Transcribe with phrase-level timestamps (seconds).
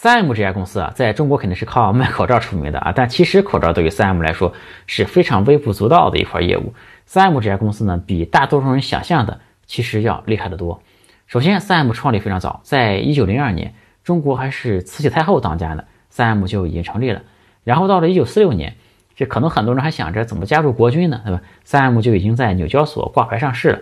[0.00, 4.52] 3M 这家公司啊，在中国肯定是靠卖口罩出名的啊，但其实口罩对于 3M 来说
[4.86, 6.72] 是非常微不足道的一块业务。
[7.08, 10.80] 3M 这家公司呢，比大多数人想象的其实要厉害得多。
[11.26, 13.74] 首先，3M 创立非常早，在一九零二年，
[14.04, 15.82] 中国还是慈禧太后当家呢
[16.14, 17.22] ，3M 就已经成立了。
[17.64, 18.76] 然后到了一九四六年，
[19.16, 23.80] 这可能很多人还想着怎么加入国军呢，对吧？3M 就已经在纽交所挂牌上市了。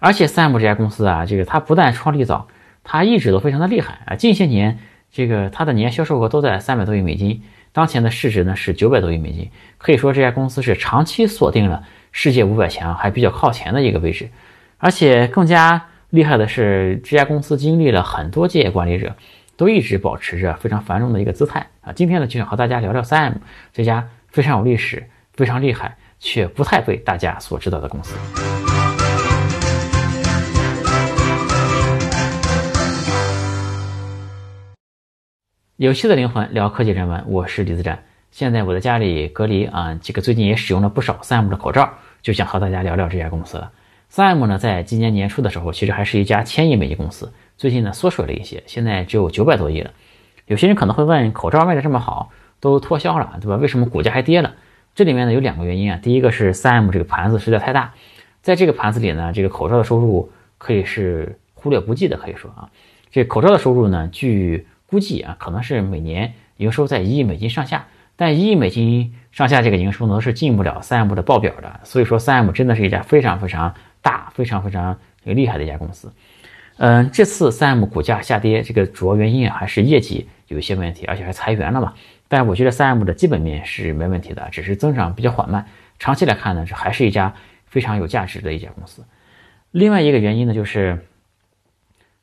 [0.00, 2.48] 而且，3M 这家公司啊，这个它不但创立早，
[2.82, 4.80] 它一直都非常的厉害啊，近些年。
[5.10, 14.28] 这个它的年销售额都在三百多亿美金，当前的市值呢是九百多亿美金，可以说这家公司是长期锁定了世界五百强还比较靠前的一个位置。
[14.78, 19.16] 而且更加厉害的是，这家公司经历了很多届管理者，
[19.56, 21.92] 都一直保持着非常繁荣的一个姿态啊。
[21.92, 23.34] 今天呢，就想和大家聊聊 3M
[23.72, 28.67] 这家非常有历史、非常厉害却不太被大家所知道的公司。
[35.78, 38.02] 有趣的灵魂聊科技人文，我是李自展。
[38.32, 41.88] 现在我在家里隔离啊，这个最近也使用了不少 3M 的口罩，
[42.20, 43.70] 就想和大家聊聊这家公司了。
[44.12, 49.92] 3M 呢，在今年年初的时候，其实还是一家千亿美金公司，最近呢缩水了一些，现在只有九百多亿了。
[50.46, 53.54] 有些人可能会问，口罩卖的这么好，都脱销了，对吧？
[53.54, 54.56] 为什么股价还跌了？
[54.96, 56.00] 这里面呢有两个原因啊。
[56.02, 57.94] 第一个是 3M 这个盘子实在太大，
[58.42, 62.68] 在这个盘子里呢，这个口罩的收入可以是忽略不计的，可以说啊，
[63.12, 67.86] 这口罩的收入呢，据估计啊，可能是每年营收在一亿美金上下，
[68.16, 76.10] 但一亿美金上下这个营收呢是进不了三 M 的报表的，所以说三 M 真的是一家非常非常大、非常非常厉害的一家公司。
[76.78, 81.92] 嗯，这次三 M 股价下跌，这个主要原因啊还是业绩有一些问题，而且还裁员了嘛。
[82.26, 85.66] 但我觉得三 M 的基本面是没问题的，只是增长比较缓慢。
[85.98, 87.34] 长期来看呢，这还是一家
[87.66, 89.04] 非常有价值的一家公司。
[89.70, 91.04] 另外一个原因呢就是。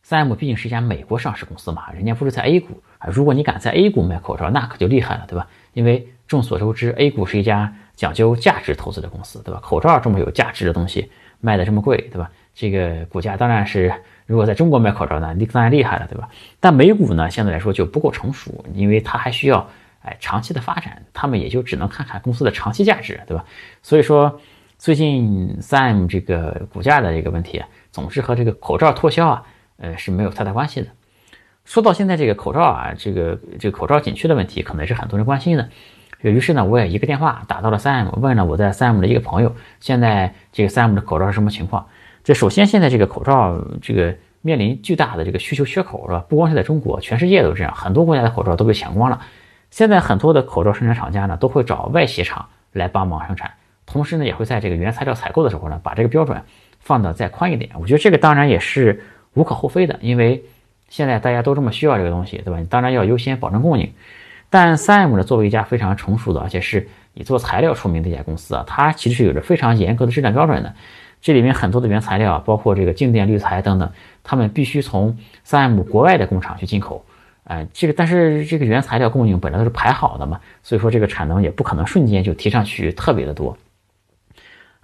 [0.08, 3.10] 3M 毕竟是一家美国上市公司嘛，人家不是在 A 股啊。
[3.12, 5.48] 如果你敢在 A 股卖口罩，那可就厉害了，对吧？
[5.74, 9.60] 因为众所周知，A 股是一家讲究价值投资的公司，对吧？
[9.64, 11.10] 口罩这么有价值的东西
[11.42, 12.30] 卖的这么贵，对吧？
[12.54, 13.92] 这个股价当然是，
[14.28, 16.30] 如果在中国卖口罩呢，你当然厉害了，对吧？
[16.60, 19.68] 但美股呢，相对来说就不够成熟，因为它还需要
[20.04, 23.44] 哎长期的发展，他们也就只能看看公司的长期价值，对吧？
[23.82, 24.40] 所以说，
[24.78, 29.44] 最近 3M 这个股价的这个问题，总是和这个口罩脱销啊。
[29.78, 30.88] 呃是没有太大关系的。
[31.64, 35.68] 说到现在这个口罩啊，这个这个口罩紧缺的问题，可能是很多人关心的。
[36.22, 41.88] 于是呢，我也一个电话打到了三 M，问了我在三 M 的一个朋友，现在这个三 M 的口罩是什么情况？
[42.24, 46.24] 这首先现在这个口罩这个面临巨大的这个需求缺口，是吧？
[46.30, 49.22] 不光是在中国，全世界都这样，很多国家的口罩都被抢光了。
[49.72, 53.52] 现在很多的口罩生产厂家呢，都会找外协厂来帮忙生产，
[53.86, 56.42] 同时呢，也会在这个原材料采购的时候呢，把这个标准
[56.80, 57.72] 放的再宽一点。
[57.80, 59.04] 我觉得这个当然也是。
[59.36, 60.44] 无可厚非的，因为
[60.90, 62.60] 现在大家都这么需要这个东西，对吧？
[62.60, 63.90] 你当然要优先保证供应。
[64.50, 70.74] 但三 M 呢，作为一家非常成熟的，而且是以做材料出名的一家公司啊，它其实是有着非常严格的质量标准的。
[71.22, 73.92] 这里面很多的原材料啊，包括这个静电滤材等等，
[74.24, 77.04] 他们必须从三 M 国外的工厂去进口。
[77.46, 83.58] 哎，这个但是这个原材料供应本来都是排好的嘛，所以说这个产能也不可能瞬间就提上去特别的多。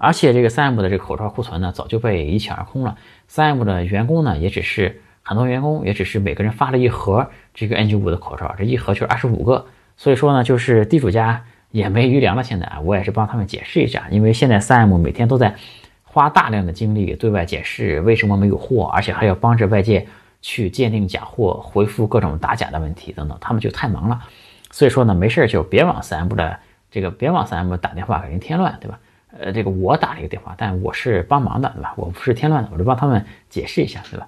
[0.01, 2.97] 而且这个 3M 的这个口罩库存呢，早就被一抢而空了。
[3.29, 9.67] 3M 的员工呢，也只是很多员工，也只是每个人发了一盒这个 N95 的口罩，这一盒就是二十五个。
[9.95, 12.43] 所以说呢，就是地主家也没余粮了。
[12.43, 15.55] 现在啊，我也是帮他们解释一下，因为现在 3M 每天都在
[16.03, 20.07] 花大量的精力对外解释为什么没有货，而且还要帮着外界
[20.41, 24.19] 去鉴定假货、回复各种打假的问题等等，他们就太忙了。
[24.71, 26.57] 所以说呢，没事就别往 3M 的
[26.89, 28.97] 这个别往 3M 打电话给人添乱，对吧？
[29.41, 31.93] 呃，这个我打了一个电话，但我是帮忙的，对吧？
[31.97, 34.27] 我不是添乱的，我就帮他们解释一下，对吧？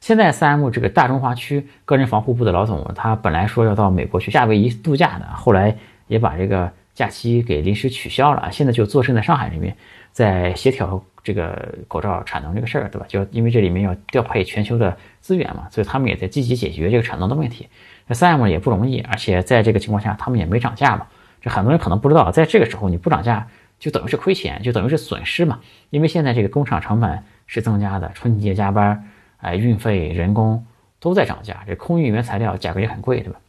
[0.00, 5.76] 现在三 M 这个大中华区个人防护部的老总，他本来说要到美国去夏威夷度假的，后来
[6.08, 9.76] 也把这个假期给临时取消了，现在就坐镇在上海这边，
[10.10, 13.06] 在协调这个口罩产能这个事儿，对吧？
[13.08, 17.68] 就因为这里面要调配全球的资源嘛，所以他们也在积极解决这个产能的问题。
[18.08, 21.06] 那三 M 也不容易，而且在这个情况下，他们也没涨价嘛。
[21.40, 23.46] 这很多人可能不知道，在这个时候你不涨价。
[23.82, 25.58] 就等于是亏钱，就等于是损失嘛。
[25.90, 29.08] 因为现在这个工厂成本是增加的，春节加班，
[29.38, 30.64] 哎，运费、人工
[31.00, 33.40] 都在涨价，这空运原材料价格也很贵，对吧？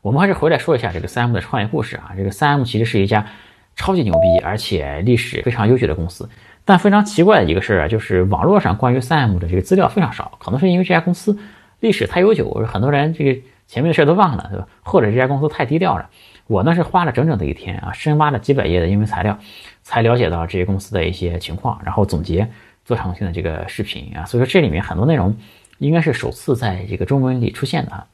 [0.00, 2.12] 我们还是回来说一下这个三 M 的创业故事啊。
[2.16, 3.26] 这个三 M 其实是一家
[3.74, 6.30] 超级牛逼，而且历史非常悠久的公司。
[6.64, 11.36] 但非常奇怪的一个事儿啊，就是网络上关于三 M 的这个资料非常少，可能是因为这家公司
[11.80, 14.68] 历史太悠久，很多人这个前面的事儿都忘了，对吧？
[14.82, 16.08] 或者这家公司太低调了。
[16.50, 19.38] 我呢是花了整整的一天啊，深挖了几百页的英文材料，
[19.84, 22.50] 才了解到这些公司的一些情况，然后总结
[22.84, 24.24] 做成现在这个视频啊。
[24.24, 25.36] 所以说这里面很多内容
[25.78, 28.04] 应该是首次在这个中文里出现的啊。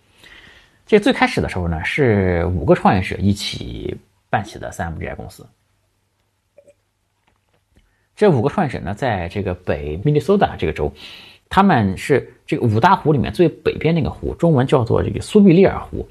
[0.85, 3.97] 这最开始的时候呢，是五个创业者一起
[4.29, 5.47] 办起的 3M 这家公司。
[8.15, 10.93] 这五个创业者呢，在这个北明尼苏达这个州，
[11.49, 16.06] 他们是这个五大湖里面最北边那个湖，中文叫做这个苏必利尔湖。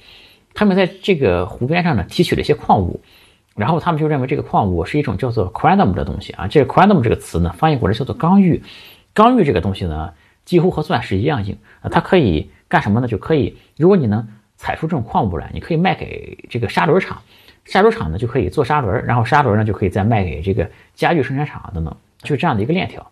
[0.56, 3.02] 他们在这个湖边上呢，提取了一些矿物，
[3.56, 6.48] 然后他们就认为这个矿物是一种叫做 quantum 的东西啊。
[6.48, 8.64] 这个 quantum 这个词呢，翻译过来叫做刚玉。
[9.14, 10.14] 刚玉这个东西呢，
[10.46, 11.90] 几乎和钻石一样硬啊。
[11.90, 13.08] 它可以干什么呢？
[13.08, 17.22] 就可以，如果你能采出这种矿物来，你可以卖给这个砂轮厂。
[17.66, 23.12] 砂轮厂呢就可以做砂轮，然后砂轮呢就可以再卖给这个家具生产厂等等，就这样的一个链条。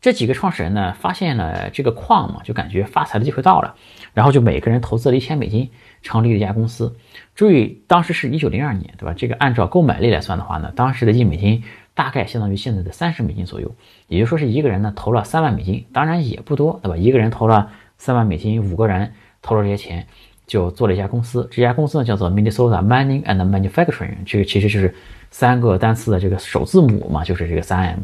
[0.00, 3.74] 这几个创始人呢发现了这个矿嘛，就感觉发财的机会到了，
[4.14, 5.70] 然后就每个人投资了一千美金，
[6.02, 6.94] 成立了一家公司。
[7.34, 9.14] 注意，当时是一九零二年，对吧？
[9.16, 11.64] 这个按照购买力来算的话呢，当时的一美金
[11.94, 13.74] 大概相当于现在的三十美金左右，
[14.06, 16.96] 也就是说是一个人呢投了三万美金，当然也不多，对吧？
[16.96, 19.12] 一个人投了三万美金，五个人
[19.42, 20.06] 投了这些钱。
[20.46, 24.94] 就做了一家公司，这家公司呢叫做 Minnesota Mining and Manufacturing，这个其实就是
[25.28, 27.98] 三个单词的这个首字母嘛，就是这个三 M。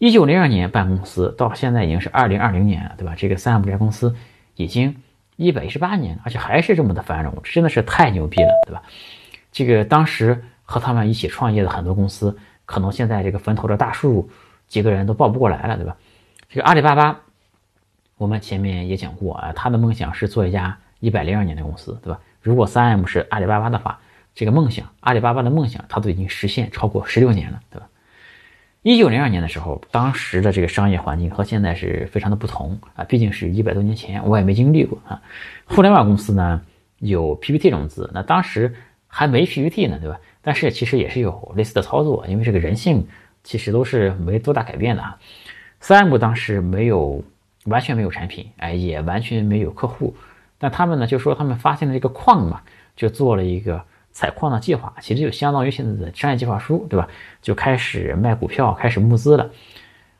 [0.00, 3.14] 一九零二年办公司，到现在已经是二零二零年了，对吧？
[3.14, 4.16] 这个三 M 这家公司
[4.56, 4.96] 已经
[5.36, 8.82] 一百一十八年了，而且还是这么的繁荣，真的是太牛逼了，对吧？
[9.52, 14.30] 这个当时和他们一起创业的很多公司，可能现在这个坟头的大树，
[14.68, 15.94] 几个人都抱不过来了，对吧？
[16.48, 17.20] 这个阿里巴巴，
[18.16, 20.78] 我们前面也讲过啊，他的梦想是做一家。
[21.00, 22.20] 一百零二年的公司，对吧？
[22.42, 23.98] 如果三 M 是阿里巴巴的话，
[24.34, 27.88] 这个梦想，阿里巴巴的梦想，他都已经实现超过十六年了，对吧？
[28.82, 35.20] 一九零二年的时候，当时的这个商业环境和现在是非常的不同啊，毕竟是一百多年前，我也没经历过啊。
[35.66, 36.62] 互联网公司呢
[36.98, 38.74] 有 PPT 融资，那当时
[39.06, 40.18] 还没 PPT 呢，对吧？
[40.40, 43.06] 但是其实也是有类似的操作，因为这个人性
[43.44, 45.18] 其实都是没多大改变的啊。
[45.80, 47.22] 三 M 当时没有
[47.66, 50.16] 完全没有产品，哎，也完全没有客户。
[50.56, 52.62] 但他们呢，就说他们发现了这个矿嘛，
[52.96, 57.08] 就做了一个采矿的计划，其实就相当于现在的商业计划书，对吧？
[57.40, 59.50] 就开始卖股票，开始募资了。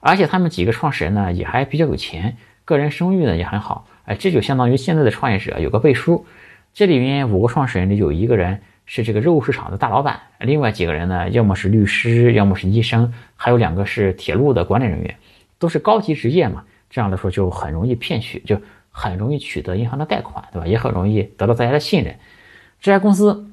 [0.01, 3.87] 而且他们几个创始人呢，也还比较有钱，个人声誉呢也很好。
[4.05, 6.25] 哎，这就相当于现在的创业者有个背书。
[6.73, 15.17] 这里面五个创始人里有一个人是这个肉市场的大老板，另外几个人呢，要么是律师，要么是医生，还有两个是铁路的管理人员，
[15.59, 16.65] 都是高级职业嘛。
[16.89, 18.61] 这样的说就很容易骗取，就。
[18.93, 20.67] 很容易取得银行的贷款，对吧？
[20.67, 22.13] 也很容易得到大家的信任。
[22.81, 23.49] 这家公司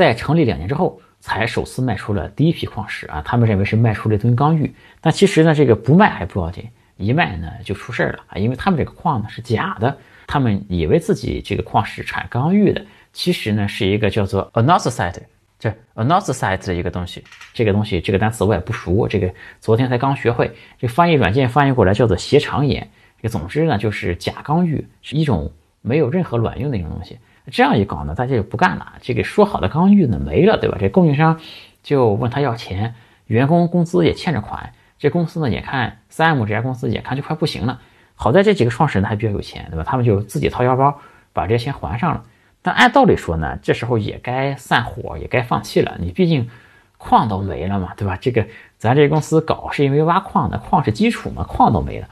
[0.00, 3.20] 在成立两年之后，才首次卖出了第一批矿石啊。
[3.22, 6.66] 他们认为是卖出了一吨钢玉，但其实呢，这个不卖还不要紧，
[6.96, 8.38] 一卖呢就出事儿了啊。
[8.38, 12.82] 因为他们这个矿呢是假的，他们以为自己这个矿石产钢玉的，
[13.12, 15.20] 其实呢是一个叫做 anorthosite，
[15.58, 17.22] 这 anorthosite 的一个东西。
[17.52, 19.30] 这个东西这个单词我也不熟，这个
[19.60, 20.50] 昨天才刚学会。
[20.78, 22.88] 这翻译软件翻译过来叫做斜长眼。
[23.18, 25.52] 这个总之呢，就是假钢玉是一种
[25.82, 27.18] 没有任何卵用的一种东西。
[27.50, 28.94] 这样一搞呢，大家就不干了。
[29.00, 30.76] 这个说好的钢玉呢没了，对吧？
[30.80, 31.40] 这供应商
[31.82, 32.94] 就问他要钱，
[33.26, 34.72] 员工工资也欠着款。
[34.98, 37.80] 这公司呢也看三 M 这家公司也看就快不行了。
[38.14, 39.84] 好在这几个创始人还比较有钱，对吧？
[39.84, 41.00] 他们就自己掏腰包
[41.32, 42.24] 把这些钱还上了。
[42.62, 45.96] 但按道理说呢，这时候也该散伙，也该放弃了。
[45.98, 46.50] 你毕竟
[46.98, 48.18] 矿都没了嘛，对吧？
[48.20, 48.46] 这个
[48.76, 52.08] 咱这公司搞是因为挖矿的，矿是基础嘛，矿都没了。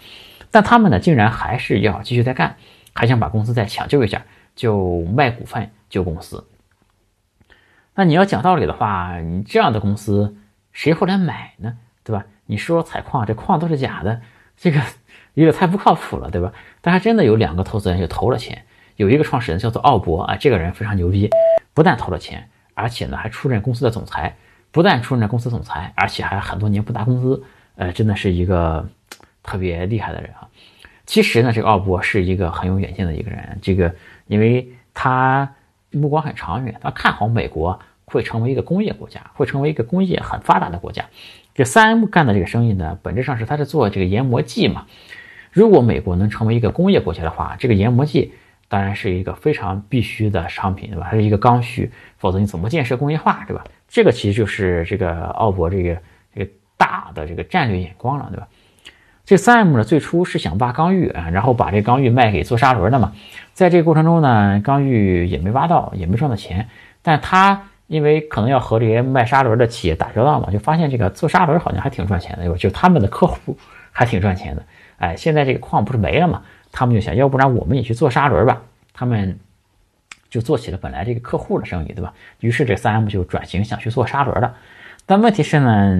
[0.51, 2.57] 但他们呢，竟然还是要继续再干，
[2.95, 4.23] 还想把公司再抢救一下，
[4.59, 6.45] 就卖股份救公司。
[7.95, 10.37] 那你要讲道理的话，你这样的公司
[10.73, 11.79] 谁会来买呢？
[12.03, 12.27] 对吧？
[12.47, 14.21] 你说采矿，这矿都是假的，
[14.57, 14.81] 这个
[15.35, 16.53] 有点太不靠谱了，对吧？
[16.81, 18.65] 但还真的有两个投资人就投了钱，
[18.97, 21.31] 有一个创始人叫做奥博啊，这个人非常牛逼，
[21.73, 24.37] 不但投了钱，而且呢还出任公司的总裁，
[24.73, 27.45] 不但出任公司总裁，而且还很多年不拿工资，
[27.77, 28.89] 呃，真的是一个。
[29.41, 30.47] 特别厉害的人啊，
[31.07, 33.59] 其实呢，这个奥博是一个很有远见的一个人。
[33.63, 33.95] 这个，
[34.29, 35.55] 因为他
[35.91, 41.07] 目光很长远，他看好美国会成为一个工业国家，会成为一个工业很发达的国家。
[41.55, 44.87] 这三 M 干的这个生意呢，本质上是他是做这个研磨剂嘛。
[45.51, 48.33] 如果美国能成为一个工业国家的话，这个研磨剂
[48.69, 51.09] 当然是一个非常必须的商品，对吧？
[51.11, 53.65] 它是一个刚需，否则你怎么建设工业化，对吧？
[53.89, 55.99] 这个其实就是这个奥博这个
[56.35, 58.47] 这个大的这个战略眼光了，对吧？
[59.29, 63.13] 这三 M 呢，最初是想挖钢玉啊，然后把这钢玉卖给做砂轮的嘛。
[63.53, 66.67] 在这个过程中呢，钢玉也没挖到，也没赚到钱。
[67.03, 73.55] 但他因为可能要和这些卖砂轮的企业打交道嘛，就发现这个做砂轮好像还挺赚钱的，就他们的客户
[73.93, 74.63] 还挺赚钱的。
[74.97, 76.41] 哎，现在这个矿不是没了嘛，
[76.73, 78.63] 他们就想要不然我们也去做砂轮吧。
[78.95, 79.39] 他们
[80.31, 82.15] 就做起了本来这个客户的生意，对吧？
[82.41, 84.55] 于是这三 M 就转型想去做砂轮了。
[85.05, 85.99] 但问题是呢，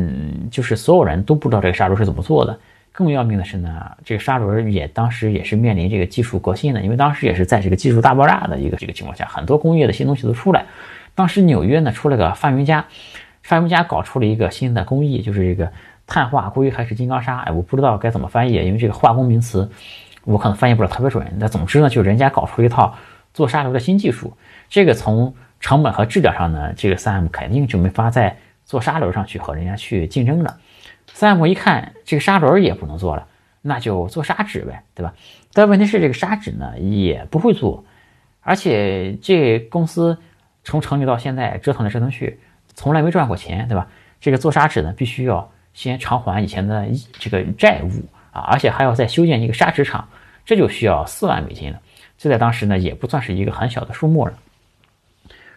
[0.51, 2.59] 就是所有人都不知道这个砂轮是怎么做的。
[2.99, 10.67] 更要命的是呢，这个砂轮也当时也是面临这个技术革新的，因为当时也是在这个技术大爆炸的一个这个情况下，很多工业的新东西都出来。
[11.15, 12.85] 当时纽约呢出了个发明家，
[13.45, 15.71] 发明家搞出了一个新的工艺，就是这个
[16.09, 17.39] 碳化硅还是金刚砂？
[17.39, 19.71] 哎，我不知道该怎么翻译，因为这个化工名词
[20.25, 21.25] 我可能翻译不了特别准。
[21.39, 22.93] 那总之呢，就人家搞出一套
[23.33, 24.37] 做沙轮的新技术，
[24.69, 30.59] 这个从成本和质量上呢，这个 3M 肯定就没法在做沙轮上去和人家去竞争了。
[31.13, 33.27] 三 M 一看这个砂轮也不能做了，
[33.63, 35.15] 那就做砂纸呗，对吧？
[35.53, 37.85] 但问题是这个砂纸呢也不会做，
[38.41, 40.17] 而且这公司
[40.63, 42.39] 从成立到现在折腾来折腾去，
[42.75, 43.89] 从来没赚过钱，对吧？
[44.21, 46.87] 这个做砂纸呢必须要先偿还以前的
[47.19, 47.89] 这个债务
[48.31, 50.09] 啊，而且还要再修建一个砂纸厂，
[50.45, 51.81] 这就需要四万美金了。
[52.17, 54.35] 这在当时呢也不算是一个很小的数目了。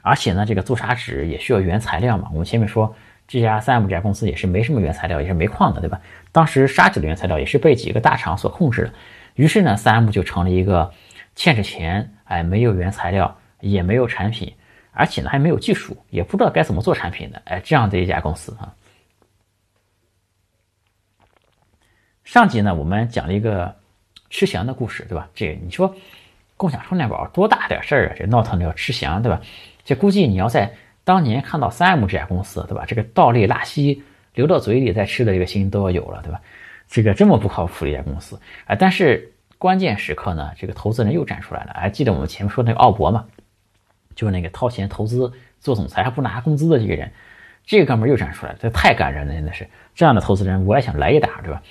[0.01, 2.95] 而且呢，这个做砂纸也需要原材料嘛，我们前面说。
[3.31, 6.01] 这家三 M 这家公司也是没什么原材料，也是煤矿的，对吧？
[6.33, 8.93] 当时砂纸的原材料也是被几个大厂所控制的。
[9.35, 10.91] 于是呢，三 M 就成了一个
[11.33, 14.53] 欠着钱，哎，没有原材料，也没有产品，
[14.91, 18.75] 而且呢还没有技术，也不知道该怎么做产品的，哎，这样的一家公司啊。
[22.25, 23.73] 上集呢，我们讲了一个
[24.29, 25.29] 吃翔的故事，对吧？
[25.33, 25.95] 这你说
[26.57, 28.15] 共享充电宝多大点事儿啊？
[28.17, 29.39] 这闹腾的要吃翔，对吧？
[29.85, 30.69] 这估计你要在。
[31.11, 32.85] 当年看到三 M 这家公司，对吧？
[32.87, 34.01] 这个倒立拉稀
[34.33, 36.39] 流到嘴里再吃的这个心都要有了，对吧？
[36.87, 41.73] 这个这么不靠谱的一家公司，哎，但是关键时刻呢，这个投资人又站出来了。
[41.75, 43.25] 还记得我们前面说那个奥博吗？
[44.15, 47.11] 就是那个掏钱投资做总裁还不拿工资的这个人，
[47.65, 51.61] 这个哥们又站出来了，这太感人了，真的是这样的投资人，我也想来一打，对吧？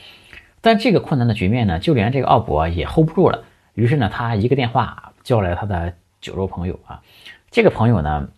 [0.60, 3.44] 但这个困难的局面呢，就连这个奥博也 hold 不住了。
[3.72, 7.00] 于是呢，他一个电话叫来他的酒肉朋友啊，
[7.50, 8.28] 这个朋友呢。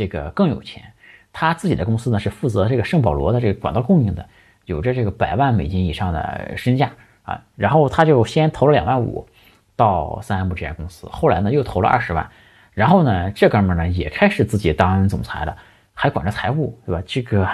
[0.00, 0.82] 这个更有钱，
[1.30, 4.26] 他自己的公司呢是负责这个圣保罗的这个管道供应的，
[4.64, 6.92] 有着这个百万美金以上的身价
[7.22, 7.42] 啊。
[7.54, 9.28] 然后他就先投了两万五
[9.76, 12.30] 到三 M 这家公司，后来呢又投了二十万，
[12.72, 15.54] 然后呢这哥们呢也开始自己当总裁了，
[15.92, 17.02] 还管着财务，对吧？
[17.06, 17.46] 这个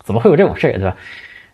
[0.00, 0.94] 怎么会有这种事儿，对吧？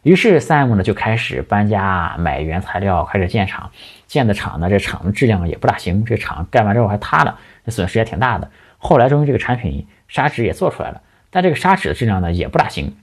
[0.03, 3.71] 于是三 M 呢就开始搬家买原材料，开始建厂。
[4.09, 8.51] 建的厂呢，这厂的质量也不大行，这厂盖完之后还塌了，这损失也挺大的。
[8.79, 9.87] 后来终于这个产品。
[10.11, 11.01] 砂纸也做出来了，
[11.31, 12.95] 但这个砂纸的质量呢也不大行。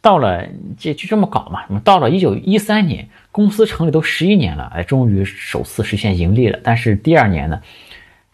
[0.00, 0.46] 到了
[0.78, 6.60] 这就这么搞嘛，到了一九一三年，公司成立都十一年了，哎，终于首次实现盈利了。
[6.62, 7.60] 但是第二年呢，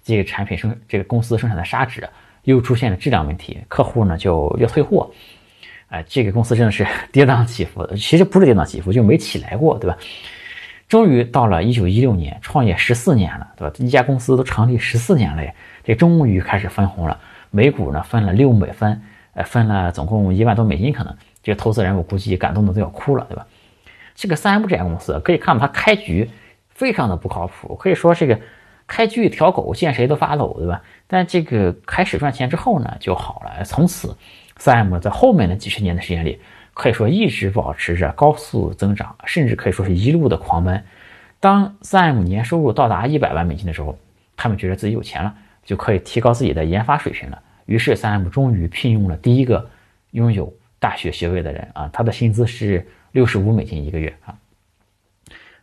[0.02, 2.06] 这个产品生这个公司生产的砂纸
[2.42, 5.10] 又出现了质量问题，客户呢就要退货，
[5.88, 7.86] 哎，这个公司真的是 跌宕起伏。
[7.96, 9.96] 其实不是跌宕起伏，就没起来过，对吧？
[10.86, 13.74] 终于到了一九一六年，创业十四年了，对吧？
[13.78, 15.42] 一家公司都成立十四年了，
[15.82, 17.18] 这终于开始分红了。
[17.54, 19.00] 每股呢分了六美分，
[19.34, 23.46] 呃，分了总共一万多美金，可能这个投资人我估计感动的都要哭了，对吧？
[24.16, 26.28] 这个三 M 这家公司可以看到它开局
[26.70, 28.40] 非常的不靠谱，可以说这个
[28.88, 30.82] 开局一条狗见谁都发抖，对吧？
[31.06, 34.16] 但这个开始赚钱之后呢就好了，从此
[34.56, 36.40] 三 M 在后面的几十年的时间里，
[36.74, 40.84] 可以说一直保持着高速增长，甚至可以说是一路的狂奔。
[41.38, 43.96] 当三 M 年收入到达一百万美金的时候，
[44.36, 45.34] 他们觉得自己有钱了。
[45.64, 47.42] 就可以提高自己的研发水平了。
[47.66, 49.70] 于是，三 M 终于聘用了第一个
[50.10, 54.36] 拥有大学学位的人啊，他的薪资是六十五美金一个月啊。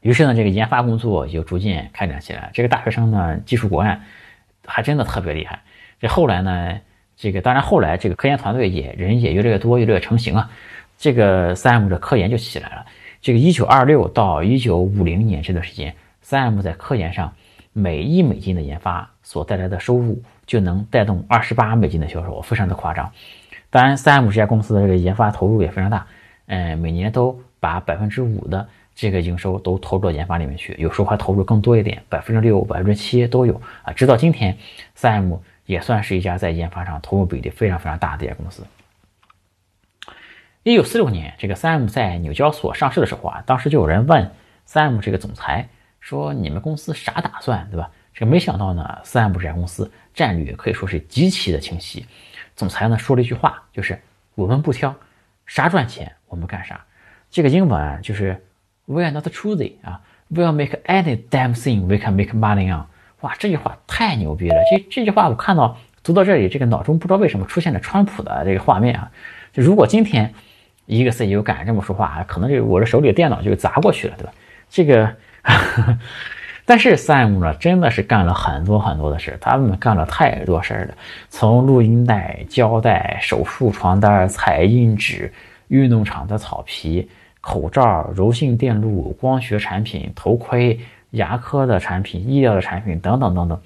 [0.02, 2.50] 于是呢，这个研发工作就逐渐开展起来。
[2.54, 4.02] 这个大学生呢，技术果然
[4.66, 5.62] 还真的特别厉害。
[6.00, 6.80] 这后来呢，
[7.16, 10.50] 这个当然后来这个科研团队也人也越来越多，越来越成型啊。
[10.98, 12.88] 这个三 M 的科研就起来了。
[13.22, 17.32] 这个一九二六到一九五零年这段时间，三 M 在科研上。
[17.74, 23.12] 每一美金的研发所带来的收入，就能带动二十八美金的销售，非常的夸张。
[23.70, 26.06] 当然，三 M 这家公司的这个研发投入也非常大，
[26.48, 33.94] 嗯，每年都把百分之五的这个营收都投入到研发里面去，有时候还投入更多一点，百分之六、百分之七都有啊。
[33.94, 34.58] 直到今天，
[34.94, 38.66] 三 M 也算是一家在研发上投入比例非常非常大的一家公司。
[40.64, 44.30] 一九四六年，这个三 M 在纽交所上市的时候啊，当时就有人问
[44.66, 45.70] 三 M 这个总裁。
[46.02, 47.90] 说你们公司啥打算，对吧？
[48.14, 52.06] 这没想到呢，三 M 这家公司战略可以说是极其的清晰。
[52.58, 53.98] 总裁呢说了一句话，就是
[54.36, 54.94] 我们不挑，
[55.46, 56.84] 啥赚钱我们干啥。
[57.30, 58.44] 这个英文啊就是
[58.86, 62.88] We are not choosy 啊，We'll make any damn thing we can make money on。
[63.22, 64.56] 哇，这句话太牛逼了！
[64.70, 69.12] 这这句话我看到读到这里，这个脑中不知道为什么出现了川普的这个画面啊。
[69.54, 70.34] 就如果今天
[70.86, 74.34] 一个 CEO 敢这么说话啊，可能这我这手里的电脑就砸过去了，对吧？
[74.70, 75.16] 这个。
[76.64, 80.94] 但是，Sam 呢，真的是干了很多很多的事，他们干了太多事儿了。
[81.30, 85.34] 从录音带、胶带、手术床单、彩印纸、
[85.68, 87.10] 运动场的草皮，
[87.42, 90.80] 口罩、柔性电路、光学产品、头盔、
[91.10, 93.60] 牙科的产品、医疗的产品等等等等，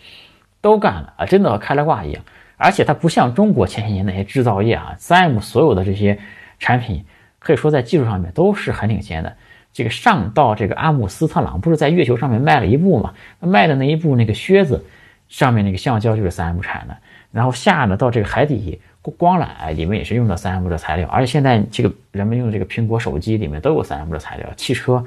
[0.61, 2.23] 都干了啊，真的开了挂一样。
[2.57, 6.17] 而且它不像中国前些年那些制造业啊，Sam 所有的这些
[6.57, 7.05] 产品，
[7.37, 9.35] 可以说在技术上面都是很领先的。
[9.75, 13.13] 这个上到这个阿姆斯特朗，不是在月球上面卖了一部嘛？
[13.41, 14.85] 卖的那一部那个靴子，
[15.27, 16.95] 上面那个橡胶就是三 M 产的。
[17.33, 21.09] 然后下呢到这个海底光缆里面也是用的三 M 的材料。
[21.09, 25.05] 而且现在这个人们用的这个苹果手机里面都有三 M 的材料，汽车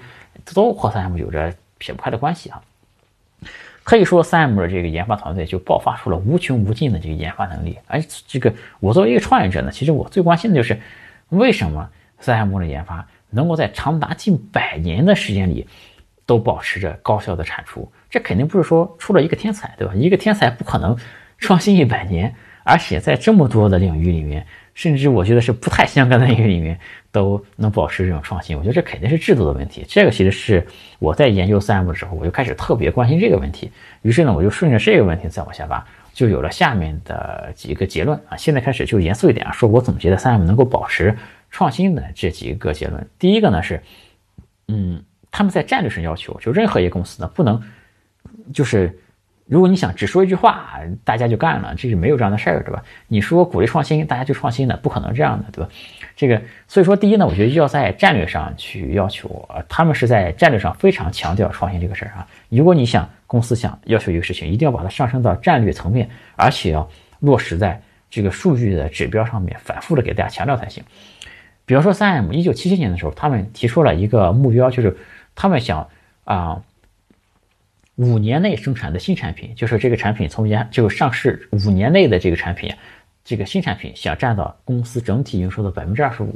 [0.52, 2.60] 都和三 M 有着撇不开的关系啊。
[3.84, 7.78] 可以说三 M 的这个研发团队就爆发出了无穷无尽的这个研发能力。
[7.86, 10.78] 而这个我作为一个创业者呢，其实我最关心的就是
[11.30, 11.88] 为什么
[12.20, 13.08] 三 M 的研发。
[13.30, 15.66] 能够在长达近百年的时间里，
[16.26, 19.94] 都保持着高效的产出，这肯定不是说出了一个天才，对吧？
[19.94, 20.96] 一个天才不可能
[21.38, 26.78] 创新一百年，而且在这么多的领域里面，甚至我觉得是不太相干的领域里面，
[27.10, 28.56] 都能保持这种创新。
[28.56, 29.84] 我觉得这肯定是制度的问题。
[29.88, 30.66] 这个其实是
[30.98, 33.70] 我在研究三 M 的时候，我就开始特别关心这个问题。
[34.02, 38.36] 于是呢，我就顺着这个问题再往下挖，就有了下面的几个结论啊。
[38.36, 41.16] 现在开始就严肃一点啊，说我总结的三 M 能够保持。
[41.50, 43.82] 创新的这几个结论，第一个呢是，
[44.68, 47.62] 嗯，他们在战略上要求，就任何一个公司呢不能，
[48.52, 48.98] 就是
[49.46, 52.84] 如果你想只说一句话，大家就干了，这是没有这样的事儿，对吧？
[53.06, 55.70] 你说鼓励创新，大家就创新的，不可能这样的，对吧？
[56.14, 62.26] 这个所以说，第一呢，我觉得要在战略上去要求，他们是在战略上非常强调创新这个事儿啊。
[62.48, 66.90] 如果你想公司想要求一个事情，一定要把它上升到战略层面，而且要
[67.20, 70.82] 落实在这个数据的指标上面，反复的给大家强调才行。
[71.68, 74.96] 比方说，三 M 一九七七年的时候，他们提出了一个目标，就是
[75.34, 75.86] 他们想
[76.24, 76.62] 啊，
[77.96, 82.74] 五年内生产的新产品，就是这个产品从研就上市五年内的这个产品，
[83.22, 86.34] 这个新产品想占到公司整体营收的百分之二十五。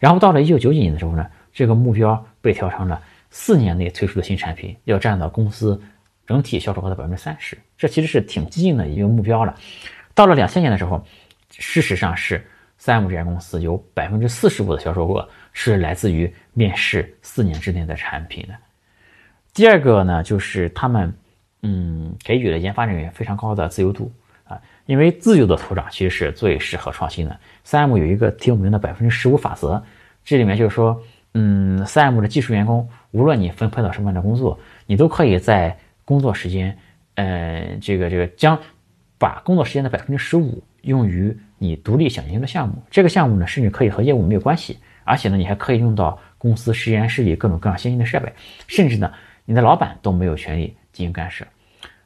[0.00, 5.80] 然后到了一九九几年的时候呢，这个目标被调成了四年内推出的新产品要占到公司
[6.26, 7.56] 整体销售额的百分之三十。
[7.78, 9.54] 这其实是挺激进的一个目标了。
[10.12, 11.06] 到了两千年的时候，
[11.56, 12.44] 事实上是。
[12.78, 18.54] 三 M 这家公司有百分之四十五的销售额是来自于面试四年之内的产品的。
[19.54, 21.12] 第二个呢，就是他们
[21.62, 24.12] 嗯给予了研发人员非常高的自由度
[24.44, 27.40] 啊，因为自由的土壤其实是最适合创新的。
[27.64, 29.82] 三 M 有一个挺有名的百分之十五法则，
[30.24, 31.02] 这里面就是说，
[31.34, 36.76] 嗯，三 M 的技术员工，无论你分配到什么样的工作，你都可以在工作时间，
[37.14, 38.60] 呃，这个这个将
[39.18, 41.38] 把工作时间的百分之十五用于。
[41.58, 48.30] 你独立想研究的项目，这个项目呢，甚至可以和业务没有关系，而且呢，你还可以用到公司实验室里各种各样先进的设备，
[48.66, 49.10] 甚至呢，
[49.46, 51.46] 你的老板都没有权利进行干涉。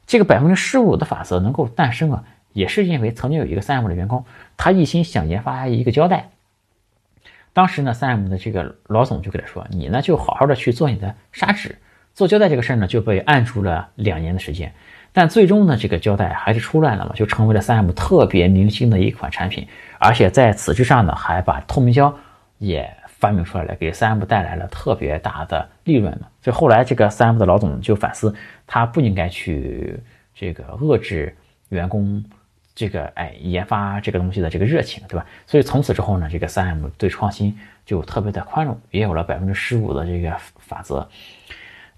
[0.06, 4.24] 这个百分之十五的法则能够诞生啊，也是因为曾经有一个三 M 的员工，
[4.56, 6.30] 他一心想研发一个胶带，
[7.52, 11.76] 当时呢，三 M 的这个老总就给他说：“你呢，就好好的去做你的砂纸，
[12.14, 14.72] 做胶带这个事儿呢，就被按住了两年的时间。”
[15.12, 19.66] 但最终呢，这个胶带还是出来了嘛，就成为了 3M 特别明星的一款产品，
[19.98, 22.14] 而且在此之上呢，还把透明胶
[22.58, 26.28] 也发明出来了，给 3M 带来了特别大的利润嘛。
[26.42, 28.34] 所以后来这个 3M 的老总就反思，
[28.66, 29.98] 他不应该去
[30.34, 31.36] 这个遏制
[31.70, 32.24] 员工
[32.74, 35.26] 这个哎研发这个东西的这个热情，对吧？
[35.46, 41.06] 所以从此之后呢，这个 3M 对创新就特别的宽容，也有了百分之十五的这个法则。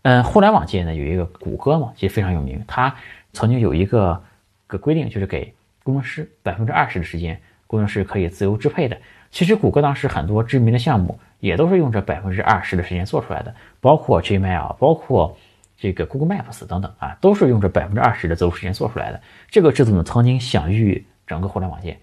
[0.02, 2.64] 嗯，互联网界呢有一个谷歌嘛，其实非常有名。
[2.66, 2.94] 它
[3.32, 4.22] 曾经有一个
[4.66, 8.96] 个规定，就是给工程师百分之二十的时间，工程师可以自由支配的。
[9.30, 15.36] 其实谷歌当时很多知名的项目也都是用这百分之二十的时间做出来的，包括 Gmail，包括
[15.78, 19.20] 这个 Google Maps 等等啊，都是用这百分之二十的自由时间做出来的。
[19.48, 21.96] 这个制度呢曾经享誉整个互联网界，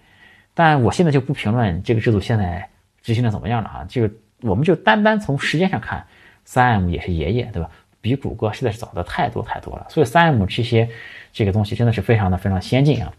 [0.54, 2.68] 但我现在就不评论这个制度现在
[3.02, 3.86] 执行的怎么样了啊。
[3.88, 6.04] 这个我们就单单从时间上看，
[6.44, 7.70] 三 M 也是爷爷，对吧？
[8.00, 10.88] 比谷歌实在是早的太多太多了，所以三 M 这些
[11.32, 13.12] 这个东西真的是非常的非常先进啊。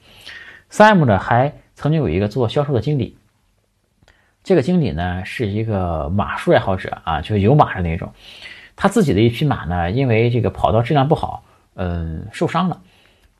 [0.70, 3.18] 三 M 呢还曾经有一个做销售的经理，
[4.44, 8.14] 这个经理呢是一个马术爱好者啊，就是有马的那种。
[8.76, 11.44] 他自己的一匹马呢，因为这个跑道质量不好，
[11.76, 12.82] 嗯，受伤了，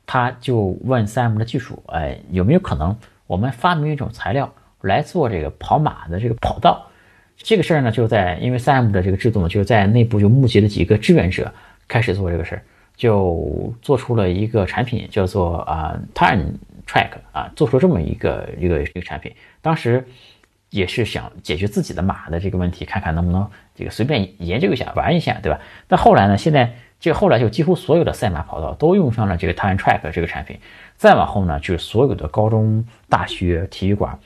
[0.06, 6.86] 他就问三 M 的技术，哎，有没有可能我们发明一种材料来做这个跑马的这个跑道？
[7.42, 11.52] 这个事儿呢，就在因为 SAM 的这个制度呢，就在内部就募集了几个志愿者，
[11.88, 12.62] 开始做这个事儿，
[12.96, 16.52] 就做出了一个产品，叫做啊 Time
[16.86, 19.32] Track 啊，做出这么一个一个一个产品。
[19.60, 20.06] 当时
[20.70, 25.60] 也是想解决自己的马的这个问题，看看能不能这个随便研究一下玩一下，对吧？
[25.88, 30.58] 但后来呢，现在这后来就几乎所有的赛马跑道都用上了这个 Time Track 这个产品。
[30.96, 34.16] 再往后呢，就是所有的高中、大学、体育馆。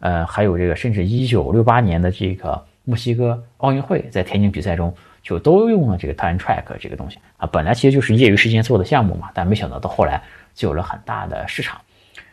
[0.00, 10.20] 呃，还有这个，甚至一九六八年的这个墨西哥奥运会在田径比赛中就都用了这个 time track 这个东西啊，本来其实就是业余时间做的项目嘛，但没想到到后来
[10.54, 11.80] 就有了很大的市场。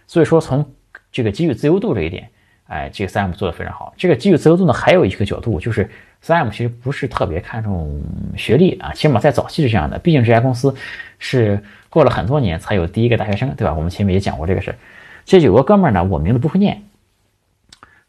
[0.07, 0.65] 所以说从
[1.11, 2.29] 这个给予自由度这一点，
[2.67, 3.93] 哎，这个 Sam 做的非常好。
[3.97, 5.89] 这个给予自由度呢，还有一个角度就是
[6.23, 8.01] Sam 其实不是特别看重
[8.37, 9.99] 学历啊，起码在早期是这样的。
[9.99, 10.73] 毕竟这家公司
[11.19, 13.73] 是过了很多年才有第一个大学生，对吧？
[13.73, 14.77] 我们前面也讲过这个事儿。
[15.25, 16.81] 这有个哥们儿呢，我名字不会念。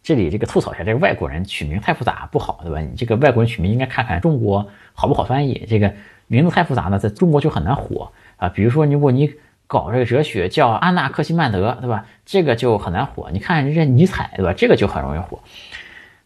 [0.09, 2.81] 这里这个吐槽一下，这个外国人取名太复杂不好，对吧？
[2.81, 5.67] 你这个外国人取名应该看看中国好不好翻译。
[5.69, 5.93] 这个
[6.29, 8.49] 名字太复杂呢，在中国就很难火啊。
[8.49, 9.35] 比如说，如果你
[9.67, 12.07] 搞这个哲学叫安娜克西曼德，对吧？
[12.25, 13.29] 这个就很难火。
[13.31, 14.55] 你看人家尼采，对吧？
[14.57, 15.41] 这个就很容易火。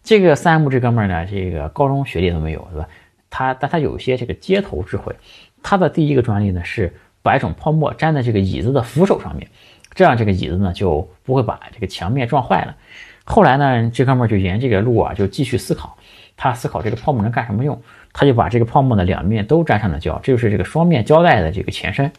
[0.04, 2.88] 这个三 M 这哥们儿呢，这个高中学历都没有，对吧？
[3.30, 5.12] 他但他有一些这个街头智慧。
[5.60, 9.48] 他的第一个专利呢是把一种泡沫粘在这个椅子的扶手上面，
[9.92, 12.76] 这样这个椅子呢就不会把这个墙面撞坏了。
[13.24, 15.96] 后来呢，这哥们儿就沿这个路啊，就继续思考。
[16.36, 17.80] 他思考这个泡沫能干什么用，
[18.12, 22.10] 他就把这个泡沫的两面都粘上了胶，这就是这个双面胶带的这个前身。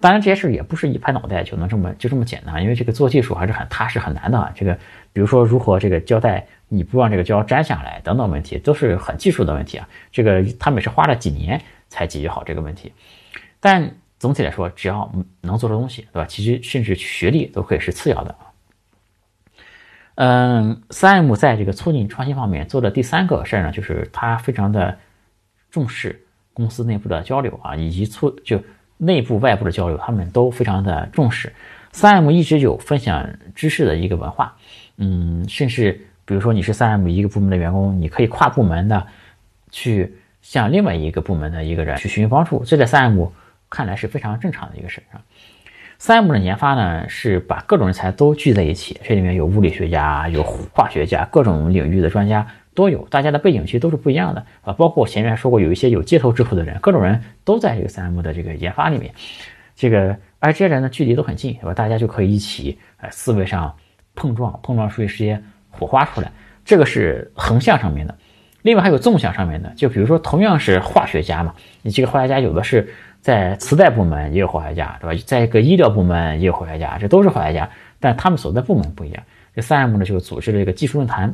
[0.00, 4.52] 当然，这些事也不是一拍脑袋就能这么就这么简单，因为这个做技术还是很踏实很难的。
[4.54, 4.74] 这个，
[5.12, 9.88] 比如说如何这个胶带你不让这个胶粘下来等等问题，都是很技术的问题啊。
[10.10, 12.92] 这个他们是花了几年才解决好这个问题。
[13.60, 16.26] 但总体来说，只要能做出东西，对吧？
[16.26, 18.34] 其实甚至学历都可以是次要的。
[20.14, 24.98] 嗯，3M 在这个促进创新方面做的第三个事儿呢，就是他非常的
[25.70, 28.62] 重视公司内部的交流啊，以及促就
[28.98, 31.52] 内部外部的交流，他们都非常的重视。
[31.92, 34.56] 3M 一直有分享知识的一个文化，
[34.96, 35.92] 嗯，甚至
[36.24, 39.06] 比如说你是 3M 一个部门的员工，你可以跨部门的
[39.70, 43.30] 去向另外一个部门的一个人去寻求帮助，这在 3M
[43.70, 45.22] 看来是非常正常的一个事儿啊。
[46.04, 54.72] 三 M 的研发呢，是把各种人才都聚在一起，这里面有物理学家，有化学家，各种领域的专家都有，大家的背景其实都是不一样的啊。
[54.72, 59.14] 包括我前面说过，有一些有街头智慧的人，各种人都在这个三 M 的这个研发里面。
[59.76, 61.72] 这个而这些人呢，距离都很近，是吧？
[61.72, 63.72] 大家就可以一起，呃，思维上
[64.16, 66.32] 碰撞，碰撞出一些火花出来。
[66.64, 68.18] 这个是横向上面的，
[68.62, 72.92] 另外还有纵向上面的，就比如说同样是化学家嘛，你这个化学家有的是。
[73.22, 75.22] 在磁带部门也有化学家，对吧？
[75.24, 79.22] 在一个医疗部门也有化学家，这都是化学家，但他们所在部门不一样。
[79.54, 81.32] 这三 M 呢，就组织了一个技术论坛，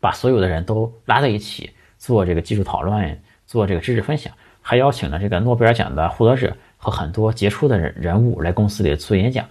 [0.00, 9.46] 把所有的人都拉在一起做这个技术讨论，做这个知识分享，还邀请了这个诺贝尔奖的获得者和很多杰出的人人物来公司里做演讲。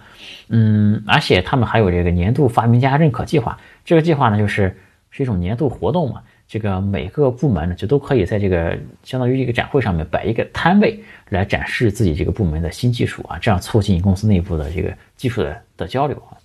[0.48, 4.76] 嗯，而且他们还有这个年度发明家认可计划，这个计划呢，就是
[5.10, 6.20] 是一种年度活动嘛。
[6.54, 16.38] 这个每个部门呢，就都可以在这个相当于一个展会上面摆一个摊位，来展示自己这个部门的新技术啊，这样促进公司内部的这个技术的的交流啊。